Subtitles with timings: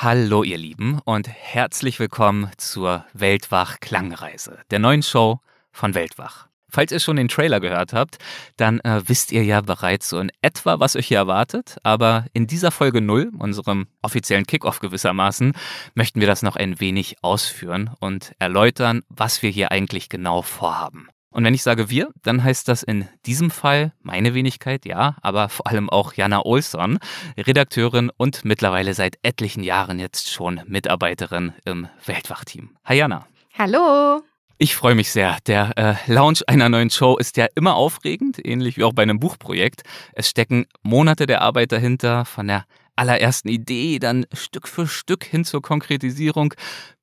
[0.00, 5.40] Hallo ihr Lieben und herzlich willkommen zur Weltwach Klangreise, der neuen Show
[5.72, 6.46] von Weltwach.
[6.68, 8.18] Falls ihr schon den Trailer gehört habt,
[8.56, 11.78] dann äh, wisst ihr ja bereits so in etwa, was euch hier erwartet.
[11.82, 15.52] Aber in dieser Folge 0, unserem offiziellen Kickoff gewissermaßen,
[15.94, 21.08] möchten wir das noch ein wenig ausführen und erläutern, was wir hier eigentlich genau vorhaben.
[21.30, 25.48] Und wenn ich sage wir, dann heißt das in diesem Fall meine Wenigkeit, ja, aber
[25.48, 26.98] vor allem auch Jana Olsson,
[27.36, 32.76] Redakteurin und mittlerweile seit etlichen Jahren jetzt schon Mitarbeiterin im Weltwachteam.
[32.84, 33.26] Hi Jana.
[33.58, 34.22] Hallo.
[34.60, 35.36] Ich freue mich sehr.
[35.46, 39.20] Der äh, Launch einer neuen Show ist ja immer aufregend, ähnlich wie auch bei einem
[39.20, 39.82] Buchprojekt.
[40.14, 42.64] Es stecken Monate der Arbeit dahinter, von der
[42.96, 46.54] allerersten Idee, dann Stück für Stück hin zur Konkretisierung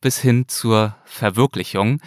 [0.00, 2.00] bis hin zur Verwirklichung.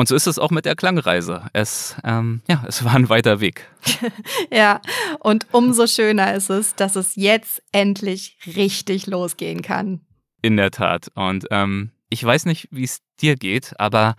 [0.00, 1.50] Und so ist es auch mit der Klangreise.
[1.52, 3.68] Es, ähm, ja, es war ein weiter Weg.
[4.50, 4.80] ja,
[5.18, 10.00] und umso schöner ist es, dass es jetzt endlich richtig losgehen kann.
[10.40, 11.08] In der Tat.
[11.14, 14.14] Und ähm, ich weiß nicht, wie es dir geht, aber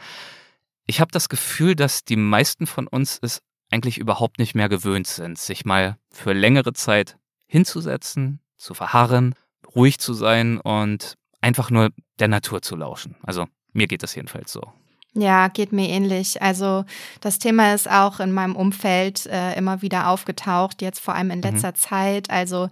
[0.85, 3.41] ich habe das Gefühl, dass die meisten von uns es
[3.71, 9.33] eigentlich überhaupt nicht mehr gewöhnt sind, sich mal für längere Zeit hinzusetzen, zu verharren,
[9.75, 13.15] ruhig zu sein und einfach nur der Natur zu lauschen.
[13.23, 14.71] Also mir geht das jedenfalls so.
[15.13, 16.41] Ja, geht mir ähnlich.
[16.41, 16.85] Also
[17.19, 21.39] das Thema ist auch in meinem Umfeld äh, immer wieder aufgetaucht, jetzt vor allem in
[21.39, 21.43] mhm.
[21.43, 21.75] letzter mhm.
[21.75, 22.29] Zeit.
[22.29, 22.69] Also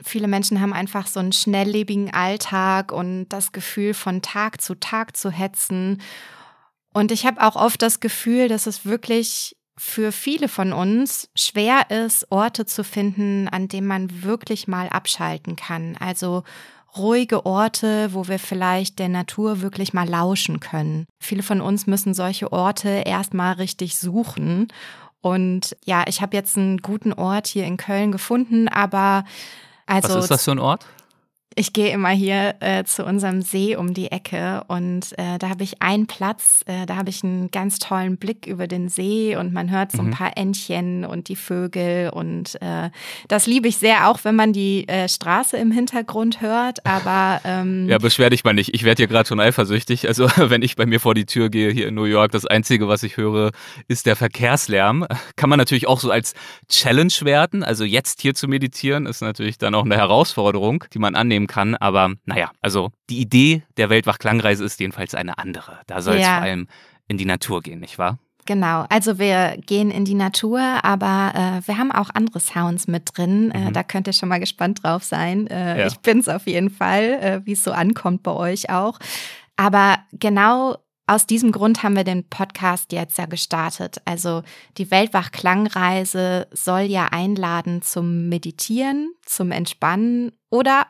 [0.00, 5.16] viele Menschen haben einfach so einen schnelllebigen Alltag und das Gefühl, von Tag zu Tag
[5.16, 6.00] zu hetzen.
[6.92, 11.90] Und ich habe auch oft das Gefühl, dass es wirklich für viele von uns schwer
[11.90, 15.96] ist, Orte zu finden, an denen man wirklich mal abschalten kann.
[15.98, 16.44] Also
[16.96, 21.06] ruhige Orte, wo wir vielleicht der Natur wirklich mal lauschen können.
[21.18, 24.68] Viele von uns müssen solche Orte erstmal richtig suchen.
[25.20, 29.24] Und ja, ich habe jetzt einen guten Ort hier in Köln gefunden, aber
[29.86, 30.08] also.
[30.08, 30.86] Was ist das für ein Ort?
[31.56, 35.64] Ich gehe immer hier äh, zu unserem See um die Ecke und äh, da habe
[35.64, 39.52] ich einen Platz, äh, da habe ich einen ganz tollen Blick über den See und
[39.52, 40.10] man hört so ein mhm.
[40.12, 42.90] paar Entchen und die Vögel und äh,
[43.26, 47.88] das liebe ich sehr, auch wenn man die äh, Straße im Hintergrund hört, aber ähm,
[47.88, 50.86] Ja, beschwer dich mal nicht, ich werde hier gerade schon eifersüchtig, also wenn ich bei
[50.86, 53.50] mir vor die Tür gehe hier in New York, das Einzige, was ich höre,
[53.88, 55.04] ist der Verkehrslärm.
[55.36, 56.34] Kann man natürlich auch so als
[56.68, 61.16] Challenge werden, also jetzt hier zu meditieren, ist natürlich dann auch eine Herausforderung, die man
[61.16, 61.74] annehmen kann.
[61.74, 65.80] Aber naja, also die Idee der Weltwach-Klangreise ist jedenfalls eine andere.
[65.86, 66.36] Da soll es ja.
[66.36, 66.68] vor allem
[67.08, 68.18] in die Natur gehen, nicht wahr?
[68.46, 73.16] Genau, also wir gehen in die Natur, aber äh, wir haben auch andere Sounds mit
[73.16, 73.50] drin.
[73.50, 73.72] Äh, mhm.
[73.72, 75.46] Da könnt ihr schon mal gespannt drauf sein.
[75.46, 75.86] Äh, ja.
[75.86, 78.98] Ich bin's auf jeden Fall, äh, wie es so ankommt bei euch auch.
[79.56, 84.00] Aber genau aus diesem Grund haben wir den Podcast jetzt ja gestartet.
[84.04, 84.42] Also
[84.78, 90.86] die Weltwach-Klangreise soll ja einladen zum Meditieren, zum Entspannen oder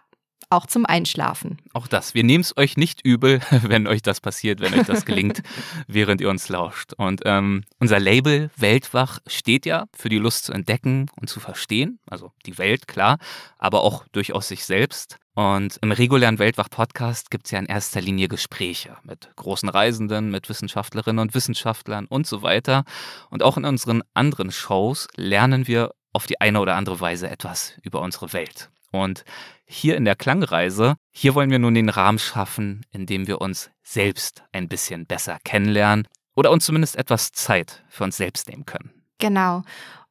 [0.50, 1.58] auch zum Einschlafen.
[1.72, 2.14] Auch das.
[2.14, 5.42] Wir nehmen es euch nicht übel, wenn euch das passiert, wenn euch das gelingt,
[5.86, 6.92] während ihr uns lauscht.
[6.94, 12.00] Und ähm, unser Label Weltwach steht ja für die Lust zu entdecken und zu verstehen.
[12.06, 13.18] Also die Welt, klar,
[13.58, 15.18] aber auch durchaus sich selbst.
[15.34, 20.48] Und im regulären Weltwach-Podcast gibt es ja in erster Linie Gespräche mit großen Reisenden, mit
[20.48, 22.84] Wissenschaftlerinnen und Wissenschaftlern und so weiter.
[23.30, 27.74] Und auch in unseren anderen Shows lernen wir auf die eine oder andere Weise etwas
[27.82, 28.70] über unsere Welt.
[28.92, 29.24] Und
[29.64, 33.70] hier in der Klangreise, hier wollen wir nun den Rahmen schaffen, in dem wir uns
[33.82, 38.90] selbst ein bisschen besser kennenlernen oder uns zumindest etwas Zeit für uns selbst nehmen können.
[39.18, 39.62] Genau.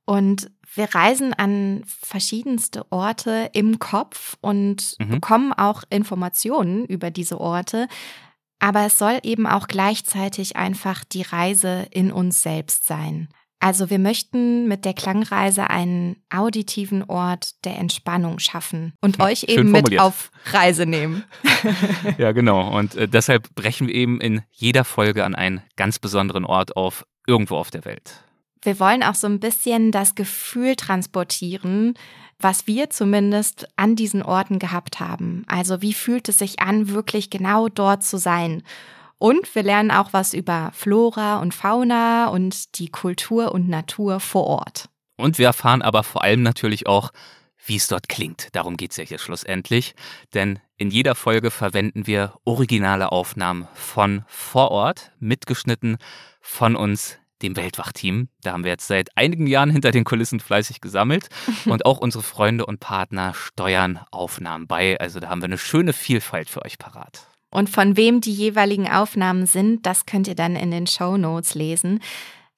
[0.06, 5.10] Und wir reisen an verschiedenste Orte im Kopf und mhm.
[5.10, 7.88] bekommen auch Informationen über diese Orte.
[8.60, 13.30] Aber es soll eben auch gleichzeitig einfach die Reise in uns selbst sein.
[13.60, 19.44] Also wir möchten mit der Klangreise einen auditiven Ort der Entspannung schaffen und hm, euch
[19.44, 21.26] eben mit auf Reise nehmen.
[22.18, 22.78] ja, genau.
[22.78, 27.06] Und äh, deshalb brechen wir eben in jeder Folge an einen ganz besonderen Ort auf,
[27.28, 28.24] irgendwo auf der Welt.
[28.62, 31.96] Wir wollen auch so ein bisschen das Gefühl transportieren,
[32.40, 35.44] was wir zumindest an diesen Orten gehabt haben.
[35.48, 38.64] Also wie fühlt es sich an, wirklich genau dort zu sein?
[39.20, 44.48] Und wir lernen auch was über Flora und Fauna und die Kultur und Natur vor
[44.48, 44.90] Ort.
[45.18, 47.12] Und wir erfahren aber vor allem natürlich auch,
[47.66, 48.48] wie es dort klingt.
[48.54, 49.94] Darum geht es ja hier schlussendlich.
[50.34, 55.98] Denn in jeder Folge verwenden wir originale Aufnahmen von vor Ort, mitgeschnitten
[56.40, 58.30] von uns, dem Weltwachteam.
[58.42, 61.28] Da haben wir jetzt seit einigen Jahren hinter den Kulissen fleißig gesammelt.
[61.66, 65.00] Und auch unsere Freunde und Partner steuern Aufnahmen bei.
[65.00, 67.29] Also da haben wir eine schöne Vielfalt für euch parat.
[67.52, 71.56] Und von wem die jeweiligen Aufnahmen sind, das könnt ihr dann in den Show Notes
[71.56, 72.00] lesen.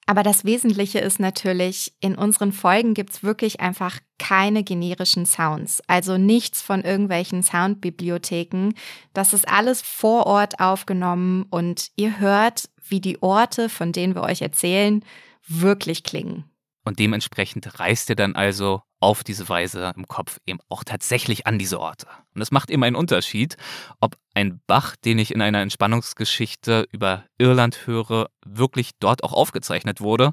[0.06, 5.80] Aber das Wesentliche ist natürlich, in unseren Folgen gibt es wirklich einfach keine generischen Sounds.
[5.86, 8.74] Also nichts von irgendwelchen Soundbibliotheken.
[9.12, 14.22] Das ist alles vor Ort aufgenommen und ihr hört, wie die Orte, von denen wir
[14.22, 15.04] euch erzählen,
[15.46, 16.44] wirklich klingen.
[16.84, 21.58] Und dementsprechend reist ihr dann also auf diese Weise im Kopf eben auch tatsächlich an
[21.58, 22.06] diese Orte.
[22.34, 23.56] Und es macht eben einen Unterschied,
[24.00, 30.00] ob ein Bach, den ich in einer Entspannungsgeschichte über Irland höre, wirklich dort auch aufgezeichnet
[30.00, 30.32] wurde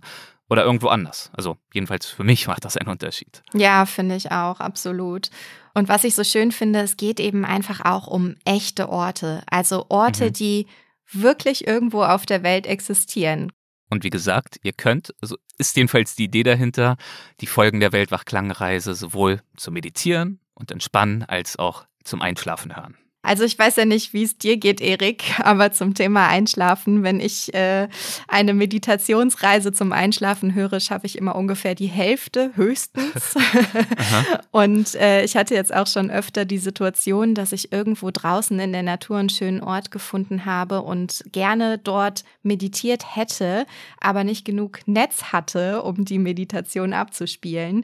[0.50, 1.32] oder irgendwo anders.
[1.34, 3.44] Also jedenfalls für mich macht das einen Unterschied.
[3.54, 5.30] Ja, finde ich auch, absolut.
[5.74, 9.44] Und was ich so schön finde, es geht eben einfach auch um echte Orte.
[9.50, 10.34] Also Orte, mhm.
[10.34, 10.68] die
[11.12, 13.52] wirklich irgendwo auf der Welt existieren.
[13.90, 16.98] Und wie gesagt, ihr könnt, also ist jedenfalls die Idee dahinter,
[17.42, 22.98] die Folgen der Weltwach-Klangreise sowohl zum Meditieren und Entspannen als auch zum Einschlafen hören.
[23.22, 27.20] Also ich weiß ja nicht, wie es dir geht, Erik, aber zum Thema Einschlafen, wenn
[27.20, 27.90] ich äh,
[28.30, 33.36] eine Meditationsreise zum Einschlafen höre, schaffe ich immer ungefähr die Hälfte höchstens.
[34.52, 38.72] und äh, ich hatte jetzt auch schon öfter die Situation, dass ich irgendwo draußen in
[38.72, 43.66] der Natur einen schönen Ort gefunden habe und gerne dort meditiert hätte,
[44.00, 47.84] aber nicht genug Netz hatte, um die Meditation abzuspielen.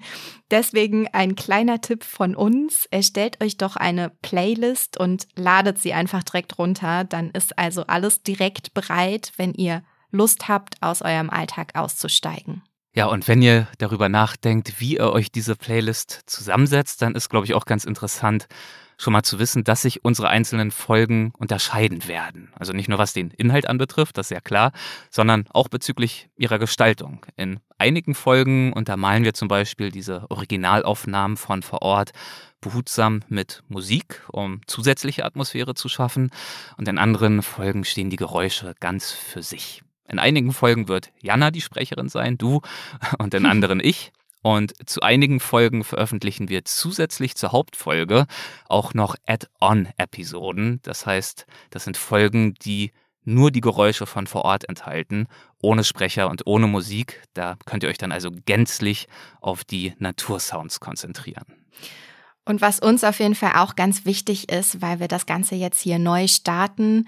[0.50, 2.88] Deswegen ein kleiner Tipp von uns.
[2.90, 7.04] Erstellt euch doch eine Playlist und ladet sie einfach direkt runter.
[7.04, 12.64] Dann ist also alles direkt bereit, wenn ihr Lust habt, aus eurem Alltag auszusteigen.
[12.94, 17.46] Ja, und wenn ihr darüber nachdenkt, wie ihr euch diese Playlist zusammensetzt, dann ist, glaube
[17.46, 18.48] ich, auch ganz interessant,
[18.98, 22.54] schon mal zu wissen, dass sich unsere einzelnen Folgen unterscheiden werden.
[22.58, 24.72] Also nicht nur was den Inhalt anbetrifft, das ist ja klar,
[25.10, 27.26] sondern auch bezüglich ihrer Gestaltung.
[27.36, 32.12] In einigen Folgen untermalen wir zum Beispiel diese Originalaufnahmen von vor Ort
[32.66, 36.32] behutsam mit Musik, um zusätzliche Atmosphäre zu schaffen.
[36.78, 39.84] Und in anderen Folgen stehen die Geräusche ganz für sich.
[40.08, 42.62] In einigen Folgen wird Jana die Sprecherin sein, du,
[43.20, 44.12] und in anderen ich.
[44.42, 48.26] Und zu einigen Folgen veröffentlichen wir zusätzlich zur Hauptfolge
[48.68, 50.80] auch noch Add-on-Episoden.
[50.82, 52.92] Das heißt, das sind Folgen, die
[53.24, 55.28] nur die Geräusche von vor Ort enthalten,
[55.62, 57.24] ohne Sprecher und ohne Musik.
[57.34, 59.08] Da könnt ihr euch dann also gänzlich
[59.42, 61.46] auf die Natursounds konzentrieren.
[62.46, 65.82] Und was uns auf jeden Fall auch ganz wichtig ist, weil wir das Ganze jetzt
[65.82, 67.08] hier neu starten,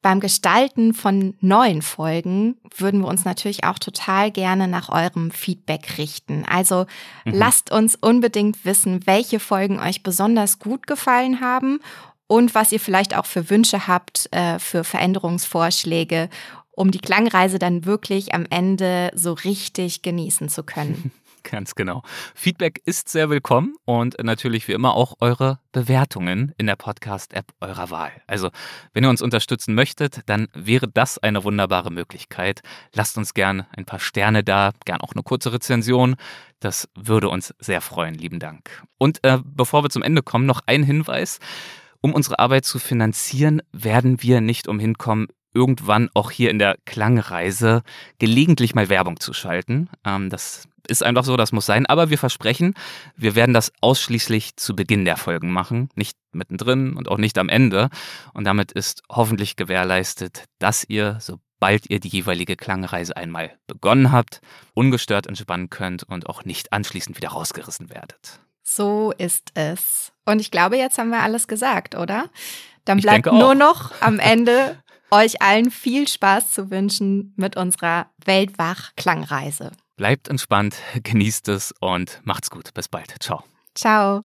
[0.00, 5.98] beim Gestalten von neuen Folgen würden wir uns natürlich auch total gerne nach eurem Feedback
[5.98, 6.44] richten.
[6.48, 6.86] Also
[7.24, 7.34] mhm.
[7.34, 11.80] lasst uns unbedingt wissen, welche Folgen euch besonders gut gefallen haben
[12.28, 16.28] und was ihr vielleicht auch für Wünsche habt, äh, für Veränderungsvorschläge,
[16.70, 21.10] um die Klangreise dann wirklich am Ende so richtig genießen zu können.
[21.50, 22.02] Ganz genau.
[22.34, 27.88] Feedback ist sehr willkommen und natürlich wie immer auch eure Bewertungen in der Podcast-App eurer
[27.88, 28.12] Wahl.
[28.26, 28.50] Also,
[28.92, 32.60] wenn ihr uns unterstützen möchtet, dann wäre das eine wunderbare Möglichkeit.
[32.92, 36.16] Lasst uns gern ein paar Sterne da, gern auch eine kurze Rezension.
[36.60, 38.14] Das würde uns sehr freuen.
[38.14, 38.82] Lieben Dank.
[38.98, 41.38] Und äh, bevor wir zum Ende kommen, noch ein Hinweis.
[42.00, 46.76] Um unsere Arbeit zu finanzieren, werden wir nicht umhin kommen, irgendwann auch hier in der
[46.84, 47.82] Klangreise
[48.18, 49.88] gelegentlich mal Werbung zu schalten.
[50.04, 51.86] Ähm, das ist einfach so, das muss sein.
[51.86, 52.74] Aber wir versprechen,
[53.16, 57.48] wir werden das ausschließlich zu Beginn der Folgen machen, nicht mittendrin und auch nicht am
[57.48, 57.90] Ende.
[58.34, 64.40] Und damit ist hoffentlich gewährleistet, dass ihr, sobald ihr die jeweilige Klangreise einmal begonnen habt,
[64.74, 68.40] ungestört entspannen könnt und auch nicht anschließend wieder rausgerissen werdet.
[68.62, 70.12] So ist es.
[70.26, 72.28] Und ich glaube, jetzt haben wir alles gesagt, oder?
[72.84, 79.72] Dann bleibt nur noch am Ende euch allen viel Spaß zu wünschen mit unserer Weltwach-Klangreise.
[79.98, 82.72] Bleibt entspannt, genießt es und macht's gut.
[82.72, 83.14] Bis bald.
[83.20, 83.42] Ciao.
[83.74, 84.16] Ciao.